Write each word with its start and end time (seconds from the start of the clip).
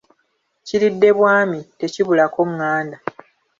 Kiridde 0.65 1.09
bwami, 1.17 1.59
tekibulako 1.79 2.39
nganda. 2.51 2.97